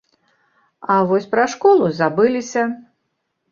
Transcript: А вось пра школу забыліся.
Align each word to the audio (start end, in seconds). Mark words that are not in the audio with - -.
А 0.93 0.95
вось 1.11 1.29
пра 1.35 1.45
школу 1.53 1.93
забыліся. 2.01 2.67